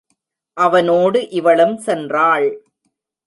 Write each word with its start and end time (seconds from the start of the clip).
அவனோடு 0.57 1.29
இவளும் 1.29 1.75
சென்றாள். 1.85 2.47